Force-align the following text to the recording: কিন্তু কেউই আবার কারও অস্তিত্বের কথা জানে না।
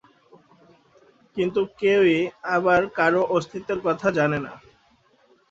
কিন্তু 1.37 1.61
কেউই 1.79 2.19
আবার 2.55 2.81
কারও 2.97 3.21
অস্তিত্বের 3.37 3.79
কথা 3.87 4.07
জানে 4.17 4.37
না। 4.45 4.53